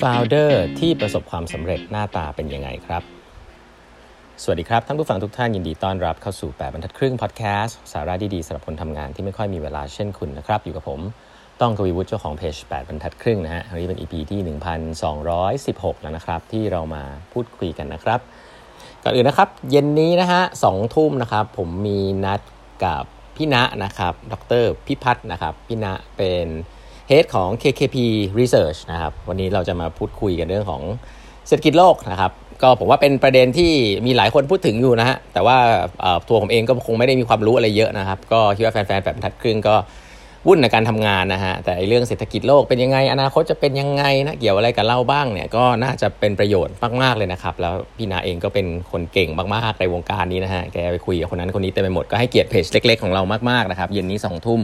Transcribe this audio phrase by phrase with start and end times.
[0.00, 3.02] Founder ที่ประสบความสำเร็จหน้าตาเป็นยังไงครับ
[4.42, 11.00] สวัสดีครับ ท่านผู้ฟังทุกท่านยินดีต้อนรับเข้าสู่ 8บรรทัดครึ่งพอดแคสต์สาระดีๆสำหรับคนทำงานที่ไม่ค่อยมีเวลาเช่นคุณนะครับ อยู่กับผม
[11.60, 14.40] ต้องกวีวุฒิเจ้าของเพจ 8บรรทัดครึ่งนะฮะวันนี้เป็น EP ที่
[15.16, 17.02] 1216 แล้วนะครับ ที่เรามา
[17.32, 18.20] พูดคุยกันนะครับ
[19.02, 22.40] ก่อนอื่นนะครับ เย็นนี้นะฮะสองทุ่มนะครับ ผมมีนัด
[22.84, 23.04] กับ
[23.36, 26.46] พี่ณะนะครับ ดรพิพัฒน์นะครับพี่ณะเป็น
[27.08, 27.96] เฮดของ KKP
[28.38, 30.82] Research นะครับ วันนี้เราจะมาพูดคุยกันเรื่องของ
[31.46, 33.72] เศรษฐกิจโลกนะครับ ก็ผมว่าเป็นประเด็นที่
[34.06, 35.56] มีหลายคนพูดถึงอยู่นะฮะ แต่ว่า
[36.28, 39.74] ตัวผมเองก็คงไม่ได้มีความรู้อะไรเยอะนะครับ ก็คิดว่าแฟนๆแบบทัดครึ่งก็
[40.46, 54.60] วุ่นในการทำงานนะฮะ แต่เรื่องเศรษฐกิจโลกเป็นยังไง อนาคตจะเป็นยังไงนะ เกี่ยวอะไรกับเล่าบ้างเนี่ย ก็น่าจะเป็นประโยชน์มากๆเลยนะครับ แล้วพี่นาเองก็เป็นคนเก่งมากๆในวงการนี้นะฮะ แกไปคุยกับคนนั้นคนนี้เต็มไปหมด ก็ให้เกียรติเพจเล็ก ๆ ของเรามากๆนะครับ เย็นนี้สองทุ่ม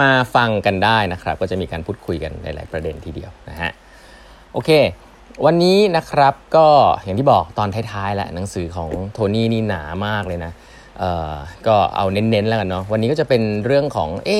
[0.00, 3.70] มาฟังกันได้นะครับ ก็จะมีการพูดคุยกันหลาย ๆ ประเด็นทีเดียวนะฮะ
[4.52, 4.70] โอเค
[5.46, 6.66] วันนี้นะครับก็
[7.04, 10.52] อย่างที่บอกตอนท้ายๆแหละหนังสือของโทนี่นี่หนามากเลยนะ
[10.98, 11.34] เอ่อ
[11.66, 14.30] ก็เอาเน้นๆแล้วกันเนาะวันนี้ก็จะเป็นเรื่องของเอ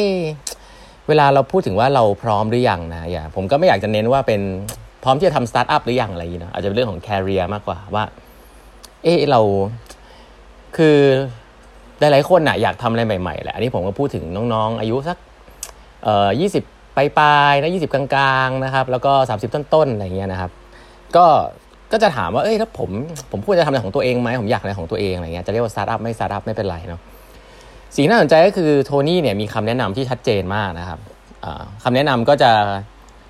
[1.09, 4.41] เวลาเราพูดถึงว่าเราพร้อมหรือยังนะอย่าผมก็ไม่อยากจะเน้นว่าเป็น
[5.05, 8.05] พร้อมที่จะทำสตาร์ทอัพหรือยังอะไรอย่างนี้นะอาจจะเป็นเรื่องของ career มากกว่าว่า
[9.05, 9.41] เออเรา
[10.77, 10.99] คือ
[12.01, 15.19] หลายๆคนนะอยากทำอะไรใหม่ๆแหละอันนี้ผมก็พูดถึงน้องๆ อายุสัก
[16.05, 16.65] เอ่อยี่สิบ
[16.97, 18.05] ปลายๆนะยี่สิบกลา
[18.47, 20.51] งๆนะครับแล้วก็สามสิบต้นๆอะไรเงี้ยนะครับ
[21.17, 21.27] ก็
[21.93, 22.91] ก็จะถามว่าเอ้ยถ้าผม
[23.31, 27.01] ผมควรจะทำอะไรของตัวเองไหมผมอยากอะไรของตัวเองอะไรเงี้ยจะเรียกว่าสตาร์ทอัพไม่สตาร์ทอัพไม่เป็นไรเนาะ
[27.95, 30.99] สิ่งน่าสนใจก็คือโทนี่เนี่ยมีคำแนะนำที่ชัดเจนมากนะครับ
[31.85, 32.51] คำแนะนำก็จะ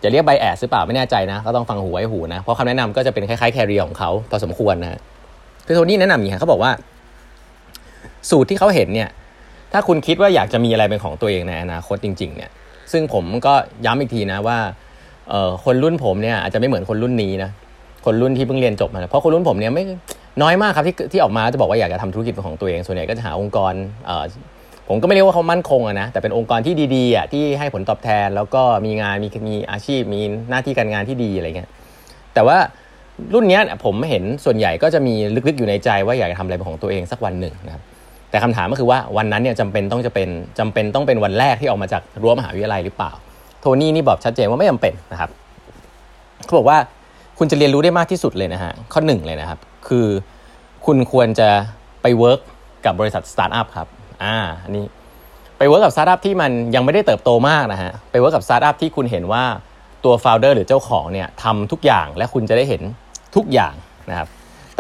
[0.03, 5.01] จะเรียก biased หรือเปล่าไม่แน่ใจนะ ก็ต้องฟังหูไว้หูนะ เพราะคำแนะนำก็จะเป็นคล้ายๆ career ของเขาพอสมควรนะ
[5.67, 6.73] คือโทนี่แนะนำอย่างนี้เขาบอกว่า
[8.31, 9.09] สูตรที่เขาเห็นเนี่ย
[9.73, 12.51] ถ้าคุณคิดว่าอยากจะมีอะไรเป็นของตัวเองในอนาคตจริง ๆ เนี่ย
[12.93, 13.55] ซึ่งผมก็
[13.87, 14.59] ย้ำอีกทีนะว่า
[15.31, 17.51] เออคนรุ่นผมเนี่ยอาจจะไม่เหมือนคนรุ่นนี้นะ
[18.07, 19.84] คนรุ่นที่เพิ่งเรียนจบมาเพราะคนรุ่นผมเนี่ยไม่
[20.43, 23.75] น้อยมากครับที่ที่ออกมาจะบอกว่าอยากจะทำธุรกิจเป็นของตัวเองส่วนใหญ่ก็จะหาองค์กร
[24.06, 24.25] เออ
[24.89, 31.71] ผมก็ไม่เรียกว่าเขามั่นคงนะแต่เป็นองค์กรที่ดีๆอะที่ให้ผลตอบแทน แล้วก็มีงานมีมีอาชีพมีหน้าที่การงานที่ดีอะไรเงี้ย
[32.34, 32.59] แต่ว่า
[33.34, 35.15] รุ่นนี้ผมเห็นส่วนใหญ่ก็จะมี
[35.49, 37.83] ลึกๆอยู่ในใจว่าอยากจะทำอะไรเป็นของตัวเองสักวันหนึ่งนะครับ
[38.31, 43.13] แต่คำถามก็คือว่าวันนั้นเนี่ยจำเป็นต้องจะเป็นจำเป็นต้องเป็นวันแรกที่ออกมาจากรั้วมหาวิทยาลัยหรือเปล่า
[43.61, 45.31] โทนี่นี่บอกชัดเจนว่าไม่จำเป็นนะครับ
[46.45, 46.79] เขาบอกว่า
[47.39, 49.59] คุณจะเรียนรู้ได้มากที่สุดเลยนะฮะข้อหนึ่งเลยนะครับ
[49.89, 50.07] คือ
[50.87, 51.49] คุณควรจะ
[52.03, 52.41] ไป work
[52.85, 53.89] กับบริษัทสตาร์ทอัพครับ
[54.23, 54.85] อ่าอันนี้
[55.59, 59.45] ไป work กับสตาร์ทอัพที่มันยังไม่ได้เติบโตมากนะฮะไป work กับสตาร์ทอัพที่คุณเห็นว่า
[60.05, 62.83] ตัว founder หรือเจ้าของเนี่ยทำทุกอย่างและคุณจะได้เห็น
[63.37, 63.75] ทุกอย่าง
[64.11, 64.29] นะครับ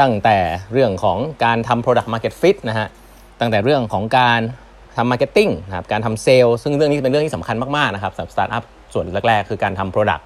[0.00, 0.38] ตั้งแต่
[0.72, 2.88] เรื่องของการทำ product market fit นะฮะ
[3.40, 4.40] ตั้งแต่เรื่องของการ
[4.96, 10.22] ทำ marketing นะครับการทำเซลล์ซึ่งเรื่องนี้เป็นเรื่องที่สำคัญมากๆนะครับสำหรับสตาร์ทอัพช่วงแรกๆ คือการทำ Product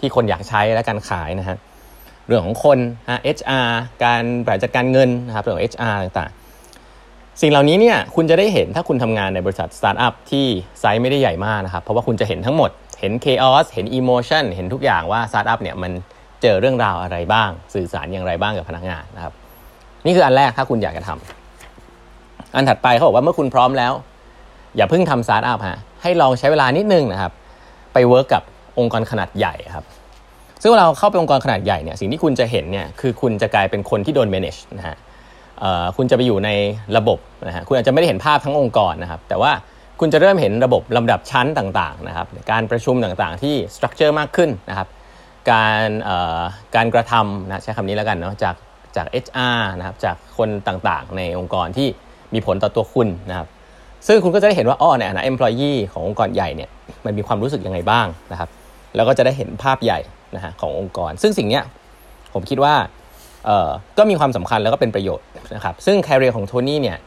[0.00, 1.56] ที่คนอยากใช้และการขายนะฮะ
[2.26, 2.78] เรื่องของคน
[3.10, 3.68] ฮะ HR
[4.04, 10.46] การบริหารจัดการเงินนะครับเรื่องของ HR ต่างๆ สิ่งเหล่านี้เนี่ยคุณจะได้เห็นถ้าคุณทำงานในบริษัทสตาร์ทอัพที่
[10.80, 15.92] ไซส์ไม่ได้ใหญ่มากนะครับเพราะว่าคุณจะเห็นทั้งหมดเห็น chaos เห็น emotion เห็นทุกอย่างว่าสตาร์ทอัพเนี่ยมัน
[16.42, 19.32] เจอเรื่องราวอะไรบ้าง สื่อสารอย่างไรบ้างกับพนักงานนะครับ
[20.04, 21.45] นี่คืออันแรกถ้าคุณอยากจะทำ
[22.56, 23.92] อันถัดไปเขาบอกว่าเมื่อคุณพร้อมแล้ว
[24.76, 27.32] อย่าเพิ่งทำสตาร์ทอัพฮะให้ลองใช้เวลานิดนึงนะครับ
[27.92, 28.42] ไป work กับ
[28.78, 29.84] องค์กรขนาดใหญ่ครับ
[30.62, 34.96] ซึ่งเวลาเข้าไปองค์กรขนาดใหญ่เนี่ยสิ่งที่คุณจะเห็นเนี่ยคือคุณจะกลายเป็นคนที่โดน manage นะฮะ
[35.96, 36.50] คุณจะไปอยู่ใน
[36.96, 37.18] ระบบ
[37.48, 39.52] นะฮะคุณอาจจะไม่ได้เห็นภาพทั้งองค์กรนะครับ แต่ว่า
[40.00, 44.88] คุณจะเริ่มเห็นระบบลำดับชั้นต่างๆนะครับ การประชุมต่างๆที่สตรัคเจอร์มากขึ้นนะครับ
[45.50, 45.86] การ
[46.76, 48.54] การกระทำนะใช้คำนี้แล้วกันเนาะจาก
[48.96, 51.88] จาก HR นะครับจากคนต่างๆ ในองค์กรที่
[52.34, 53.48] มีผลต่อตัวคุณนะครับ
[54.06, 56.70] ซึ่งคุณก็จะได้เห็นว่าอ๋อในฐานะ employee ขององค์กรใหญ่เนี่ย
[57.04, 58.48] มันมีความรู้สึกยังไงบ้างนะครับ
[58.96, 59.98] แล้วก็จะได้เห็นภาพใหญ่
[60.34, 61.60] นะฮะขององค์กร ซึ่งสิ่งนี้
[62.34, 62.74] ผมคิดว่า
[63.46, 66.98] เอ่อก็มีความสำคัญแล้วก็เป็นประโยชน์นะครับ ซึ่ง career ของโทนี่เนี่ย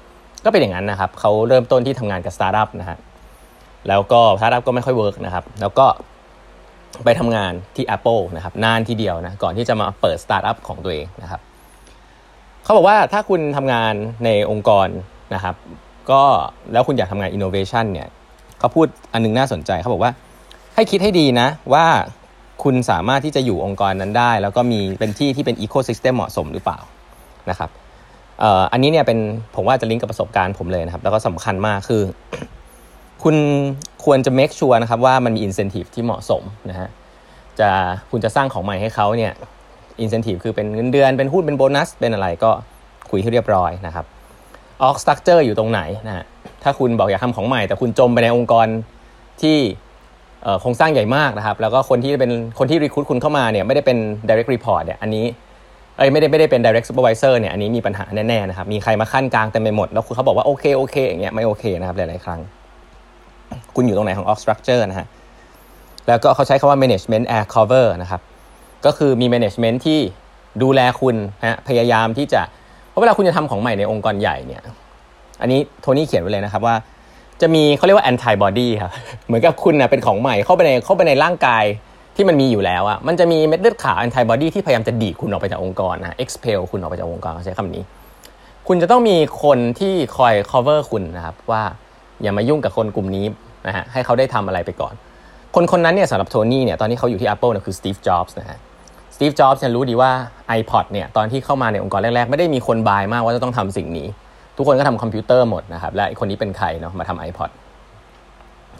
[0.45, 2.97] ก็เป็นอย่างนั้นนะครับเขาเริ่มต้นที่ทำงานกับสตาร์ทอัพนะฮะ
[3.87, 5.85] แล้วก็สตาร์ทอัพก็ไม่ค่อย work นะครับ แล้วก็
[7.05, 11.41] ไปทำงานที่ Apple นะครับนานทีเดียวนะก่อนที่จะมาเปิดสตาร์ทอัพของตัวเองนะครับ
[12.63, 13.93] เขาบอกว่าถ้าคุณทำงาน
[14.25, 14.87] ในองค์กร
[15.35, 15.55] นะครับ
[16.11, 16.21] ก็
[16.71, 18.07] แล้วคุณอยากทำงานอินโนเวชันเนี่ย
[18.59, 20.11] เขาพูดอันนึงน่าสนใจเขาบอกว่า
[20.75, 21.85] ให้คิดให้ดีนะว่า
[22.63, 26.79] คุณสามารถที่จะอยู่องค์กรนั้นได้ แล้วก็มีเป็นที่ที่เป็น ecosystem เหมาะสมหรือเปล่า
[27.49, 27.69] นะครับ
[28.71, 29.19] อันนี้เนี่ยเป็น
[29.55, 32.01] ผมว่าจะลิงก์กับประสบการณ์ผมเลยนะครับ แล้วก็สำคัญมากคือ
[33.23, 33.35] คุณ
[34.05, 36.89] ควรจะ make sure นะครับว่ามันมี incentive ที่เหมาะสมนะฮะ
[37.59, 37.69] จะ
[38.11, 39.33] คุณจะสร้างของใหม่ให้เขาเนี่ย
[40.03, 42.51] incentive คือเป็นเงินเดือนเป็นหุ้นเป็นโบนัส เป็นอะไรก็
[43.09, 44.05] คุยให้เรียบร้อยนะครับ
[44.83, 46.25] org structure อยู่ตรงไหนนะฮะ
[46.63, 48.67] ถ้าคุณบอกอยากทำของใหม่ แต่คุณจมไปในองค์กร
[49.41, 49.57] ที่
[50.61, 53.97] โครงสร้างใหญ่มากนะครับ แล้วก็คนที่เป็นคนที่รีคูดคุณเข้ามาเนี่ยไม่ได้เป็น
[54.27, 55.25] direct report เนี่ยอันนี้
[55.97, 62.39] เอ้ยไม่ได้ไม่ได้เป็น direct supervisor เนี่ยอันนี้มีปัญหาแน่ๆนะครับมีใครมาขั้นกลางเต็มไปหมด แล้วคุณเขาบอกว่าโอเคโอเคอย่างเงี้ยไม่โอเคนะครับหลายๆครั้ง
[63.75, 65.07] คุณอยู่ตรงไหนของ org structure นะฮะ
[66.07, 68.21] แล้วก็เขาใช้คำว่า management air cover นะครับ
[68.85, 69.99] ก็คือมี management ที่
[70.63, 71.15] ดูแลคุณ
[71.45, 72.41] ฮะพยายามที่จะ
[72.89, 74.61] เพราะเวลาคุณจะทำของใหม่ในองค์กรใหญ่เนี่ย
[75.41, 76.75] อันนี้โทนี่เขียนไว้เลยนะครับว่า
[77.41, 78.91] จะมีเขาเรียกว่า antibody ครับ
[79.27, 81.63] เหมือนกับคุณนะเป็นของใหม่เข้าไปในเข้าไปในร่างกาย
[82.15, 87.83] ที่มันมีอยู่แล้วอะมันจะมีเม็ดเลือดขาว antibody ที่พยายามจะดีดคุณออกไปจากองค์กรนะ expel คุณออกไปจากองค์กรเขาใช้คำนี้
[88.67, 91.63] คุณจะต้องมีคนที่คอย cover คุณนะครับว่า
[92.21, 93.25] อย่ามายุ่งกับคนกลุ่มนี้
[93.67, 94.93] นะฮะให้เขาได้ทำอะไรไปก่อน
[95.55, 98.57] คนคนนั้นเนี่ยสำหรับโทนี่เนี่ยตอนที่เขาอยู่ที่ Apple เนี่ยคือ Steve Jobs นะฮะ
[99.15, 100.11] Steve Jobs เนี่ยรู้ดีว่า
[100.59, 104.07] iPod เนี่ยตอนที่เข้ามาในองค์กรแรกๆ ไม่ได้มีคนบายมากว่าจะต้องทำสิ่งนี้
[104.57, 107.49] ทุกคนก็ทำคอมพิวเตอร์หมดนะครับ และคนนี้เป็นใครเนาะมาทำ iPod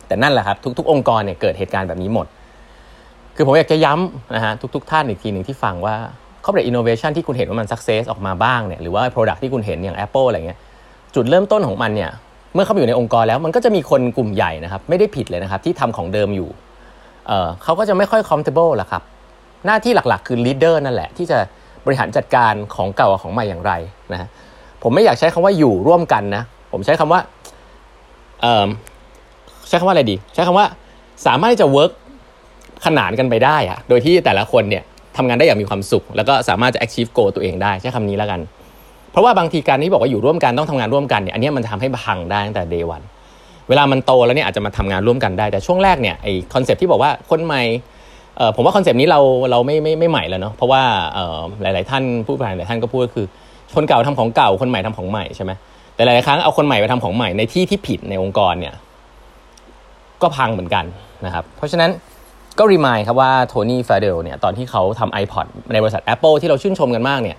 [0.07, 2.27] แต่นั่นแหละครับ ทุกๆ องค์กรเนี่ยเกิดเหตุการณ์แบบนี้หมด
[3.35, 5.95] คือผมอยากจะย้ำนะฮะทุกๆ ท่านอีกทีหนึ่งที่ฟังว่า
[6.43, 10.59] corporate innovation ที่คุณเห็นว่ามัน success ออกมาบ้างเนี่ยหรือว่า product ที่คุณเห็นอย่าง Apple อะไรเงี้ย
[11.15, 12.11] จุดเริ่มต้นของมันเนี่ย
[12.53, 16.49] เมื่อเข้าไปอยู่ในองค์กรแล้วมันก็จะมีคนกลุ่มใหญ่นะครับไม่ได้ผิดเลยนะครับที่ทำของเดิมอยู่
[17.27, 19.03] เเขาก็จะไม่ค่อย comfortable ละครับ
[19.65, 21.38] หน้าที่หลักๆ คือ leader นั่นแหละ ที่จะ
[21.85, 23.71] บริหารจัดการของเก่ากับของใหม่อย่างไร
[24.13, 24.29] นะ
[24.83, 27.19] ผมไม่อยากใช้คำว่าอยู่ร่วมกันนะผมใช้คำว่า
[29.67, 30.65] ใช้คำว่าอะไรดี ใช้คำว่า
[31.25, 31.91] สามารถที่จะเวิร์ก
[32.85, 34.83] ขนานกันไปได้อะโดยที่แต่ละคนเนี่ย
[35.17, 38.39] ทำงานได้อย่างมีความสุข แล้วก็สามารถจะ achieve goal ตัวเองได้ใช้คำนี้แล้วกัน
[39.11, 43.06] เพราะว่าบางทีการที่บอกว่าอยู่ร่วมกันต้องทำงานร่วมกันเนี่ยอันนี้มันทำให้พังได้ตั้งแต่ day one
[43.69, 47.61] เวลามันโตแล้วเนี่ยอาจจะมาทำงานร่วมกันได้แต่ช่วงแรกเนี่ยไอ concept ที่บอกว่าคนใหม่
[48.55, 49.19] ผมว่า concept นี้เรา
[49.51, 50.81] เราไม่ไม่ไม่ใหม่แล้วเนาะเพราะว่า
[51.13, 53.25] เออหลาย ๆ ท่านผู้บริหารหลายท่านก็พูดก็คือ
[53.75, 55.51] คนเก่าทำของเก่าคนใหม่ทำของใหม่ใช่ไหม
[55.95, 58.73] แต่หลาย ๆ ครั้งเอาคนใหม่ไปทำของใหม่ในที่ที่ผิดในองค์กรเนี่ย
[60.21, 60.85] ก็พังเหมือนกัน
[61.25, 61.91] นะครับเพราะฉะนั้น
[62.59, 67.37] ก็ remind ครับว่าโทนี่ฟาเดลเนี่ยตอนที่เขาทำ iPod ในบริษัท Apple ที่เราชื่นชมกันมากเนี่ย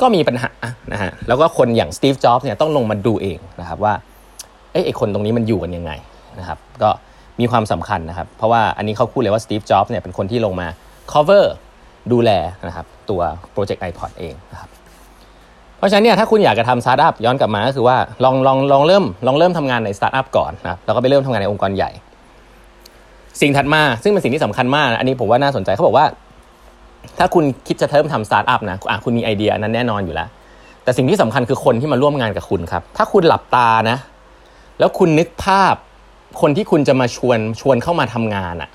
[0.00, 0.50] ก็มีปัญหา
[0.92, 3.94] นะฮะแล้วก็คนอย่างสตีฟจ็อบส์เนี่ยต้องลงมาดูเองนะครับว่า
[4.72, 5.92] เอ้ไอคนตรงนี้มันอยู่กันยังไง
[6.38, 6.90] นะครับก็
[7.40, 10.68] มีความสำคัญนะครับ เพราะว่าอันนี้เขาพูดเลยว่าสตีฟจ็อบส์เนี่ยเป็นคนที่ลงมา
[11.12, 11.44] cover
[12.12, 12.30] ดูแล
[12.66, 13.20] นะครับตัว
[13.52, 14.70] โปรเจกต์ iPod เองนะครับ
[15.78, 21.90] เพราะฉะนั้นเนี่ยถ้าคุณอยากจะทำสตาร์ทอัพย้อนกลับมาก็คือว่าลองลองลองเริ่มลองเริ่มทำงานในสตาร์ทอัพก่อนนะแล้วก็ไปเริ่มทำงานในองค์กรใหญ่
[23.40, 26.06] สิ่งถัดมาซึ่งเป็นสิ่งที่สำคัญมาก อันนี้ผมว่าน่าสนใจเขาบอกว่า
[27.18, 30.28] ถ้าคุณคิดจะเริ่มทำสตาร์ทอัพนะอะคุณมีไอเดียนั้นแน่นอนอยู่แล้ว
[30.84, 33.98] แต่สิ่งที่สำคัญคือคนที่มาร่วมงานกับคุณครับถ้าคุณหลับตานะ
[34.78, 35.74] แล้วคุณนึกภาพ
[36.40, 38.70] คนที่คุณจะมาชวนชวนเข้ามาทำงานอะ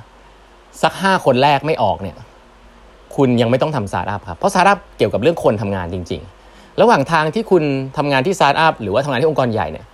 [0.82, 2.18] สักห้าคนแรกไม่ออกเนี่ย
[3.16, 7.64] คุณยังไม่ต้องทำสตาร์ทอัพครับเพราะสตาร์ทอัพเกี่ยวกับเรื่องคนทำงานจริง ๆ ระหว่างทางที่คุณ
[7.98, 9.86] ทำงานที่สตาร์ทอัพหรือว่าทำงานที่องค์กรใหญ่เนี่ย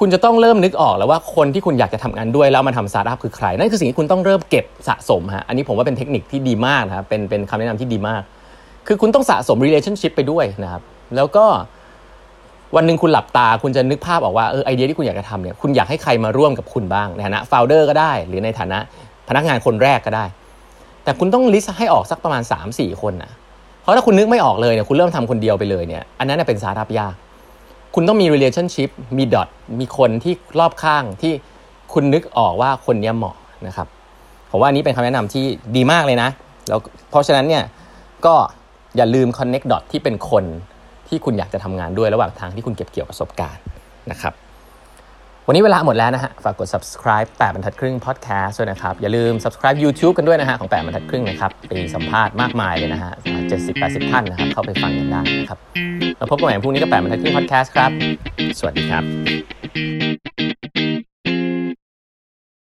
[0.00, 8.22] คุณจะต้องเริ่มนึกออกแล้วว่าคนที่คุณอยากจะทำงานด้วยแล้วมาทำสตาร์ทอัพคือใคร นั่นคือสิ่งที่คุณต้องเริ่มเก็บสะสมฮะอันนี้ผมว่าเป็นเทคนิคที่ดีมากนะครับเป็นเป็นคำแนะนำที่ดีมาก
[8.86, 10.82] คือคุณต้องสะสม relationship ไปด้วยนะครับ
[11.16, 11.46] แล้วก็
[12.76, 18.78] วันหนึ่งคุณหลับตาคุณจะนึกภาพออกว่าเออไอเดียที่คุณอยากจะทำเนี่ยคุณอยากให้ใครมาร่วมกับคุณบ้างในฐานะ founder ก็ได้ หรือในฐานะ
[19.28, 20.24] พนักงานคนแรกก็ได้
[21.04, 23.32] แต่คุณต้องลิสต์ให้ออกสักประมาณ 3-4 คนนะ
[23.82, 27.14] เพราะถ้าคุณนึกไม่ออกเลยเนี่ยคุณเริ่มทำคนเดียวไปเลยเนี่ยอันนั้นเป็นสาร์ทอัพยาก
[27.94, 29.48] คุณต้องมี relationship มีดอท
[29.80, 31.32] มีคนที่รอบข้างที่
[31.92, 33.86] คุณนึกออกว่าคนนี้เหมาะนะครับ
[34.50, 35.44] ผมว่านนี้เป็นคำแนะนำที่
[35.76, 36.28] ดีมากเลยนะ
[36.68, 36.80] แล้ว
[37.10, 37.64] เพราะฉะนั้นเนี่ย
[38.26, 38.34] ก็
[38.96, 40.44] อย่าลืม connect dot ที่เป็นคน
[41.08, 43.62] ที่คุณอยากจะทำงานด้วยระหว่างทางที่คุณเก็บเกี่ยวประสบการณ์
[44.10, 44.34] นะครับ
[45.46, 53.12] วันนี้เวลาหมดแล้วนะฮะ ฝากกด subscribe 8บรรทัดครึ่ง podcast ด้วยนะครับ อย่าลืม subscribe YouTube กันด้วยนะฮะของ8บรรทัดครึ่งนะครับมีสัมภาษณ์มากมายเลยนะฮะ
[53.60, 55.58] 70-80ท่านนะครับ เข้าไปฟังกันได้นะครับ
[56.20, 57.90] มาพบกันใหม่พรุ่งนี้กับ8บรรทัดครึ่ง podcast ครับ
[58.58, 60.63] สวัสดีครับ